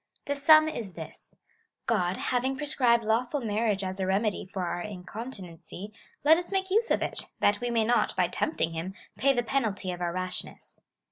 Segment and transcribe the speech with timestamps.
[0.25, 1.35] 'The sum is this—
[1.85, 5.93] God having prescribed lawful marriage as a remedy for our incontinency,
[6.23, 9.43] let us make use of it, that we may not, by temj)ting him, pay the
[9.43, 10.81] penalty of our rashness.